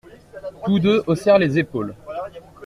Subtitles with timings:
[0.65, 1.95] Tous deux haussèrent les épaules.